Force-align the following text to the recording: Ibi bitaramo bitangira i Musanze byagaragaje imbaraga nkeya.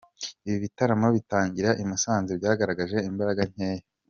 Ibi 0.47 0.57
bitaramo 0.65 1.07
bitangira 1.15 1.69
i 1.81 1.83
Musanze 1.89 2.31
byagaragaje 2.39 2.97
imbaraga 3.09 3.41
nkeya. 3.51 3.83